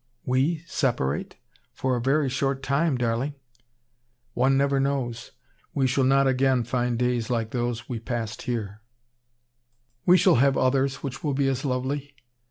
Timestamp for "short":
2.27-2.63